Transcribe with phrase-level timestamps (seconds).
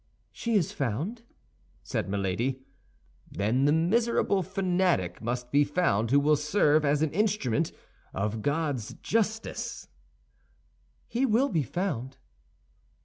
[0.31, 1.21] "She is found,"
[1.83, 2.63] said Milady.
[3.29, 7.71] "Then the miserable fanatic must be found who will serve as an instrument
[8.11, 9.89] of God's justice."
[11.07, 12.17] "He will be found."